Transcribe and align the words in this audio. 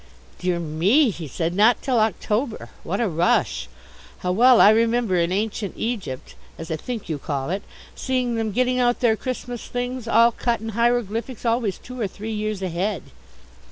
"Dear 0.39 0.57
me," 0.59 1.11
he 1.11 1.27
said, 1.27 1.53
"not 1.53 1.79
till 1.83 1.99
October! 1.99 2.69
What 2.83 2.99
a 2.99 3.07
rush! 3.07 3.69
How 4.21 4.31
well 4.31 4.59
I 4.59 4.71
remember 4.71 5.15
in 5.17 5.31
Ancient 5.31 5.75
Egypt 5.77 6.33
as 6.57 6.71
I 6.71 6.75
think 6.75 7.07
you 7.07 7.19
call 7.19 7.51
it 7.51 7.61
seeing 7.93 8.33
them 8.33 8.51
getting 8.51 8.79
out 8.79 9.01
their 9.01 9.15
Christmas 9.15 9.67
things, 9.67 10.07
all 10.07 10.31
cut 10.31 10.59
in 10.59 10.69
hieroglyphics, 10.69 11.45
always 11.45 11.77
two 11.77 12.01
or 12.01 12.07
three 12.07 12.33
years 12.33 12.63
ahead." 12.63 13.03